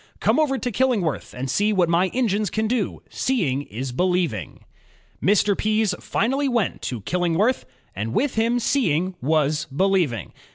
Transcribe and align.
Come 0.19 0.39
over 0.39 0.57
to 0.57 0.71
Killingworth 0.71 1.31
and 1.35 1.47
see 1.47 1.71
what 1.71 1.87
my 1.87 2.07
engines 2.07 2.49
can 2.49 2.67
do; 2.67 3.03
seeing 3.11 3.61
is 3.61 3.91
believing." 3.91 4.63
Mr. 5.23 5.55
Pease 5.55 5.93
finally 5.99 6.49
went 6.49 6.81
to 6.81 7.01
Killingworth 7.01 7.65
and 7.95 8.11
with 8.11 8.33
him 8.33 8.57
seeing 8.59 9.13
was 9.21 9.65
believing. 9.65 10.33